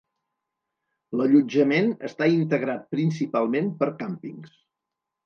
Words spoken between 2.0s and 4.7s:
està integrat principalment per càmpings.